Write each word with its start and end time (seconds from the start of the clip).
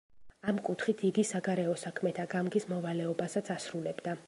ამ 0.53 0.61
კუთხით 0.69 1.03
იგი 1.09 1.25
საგარეო 1.31 1.75
საქმეთა 1.83 2.27
გამგის 2.33 2.67
მოვალეობასაც 2.75 3.53
ასრულებდა. 3.59 4.19